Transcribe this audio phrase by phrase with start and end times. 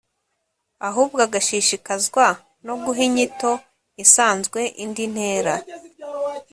[0.87, 2.25] ahubwoagashishikazwa
[2.65, 3.51] no guha inyito
[4.03, 5.55] isanzwe indi ntera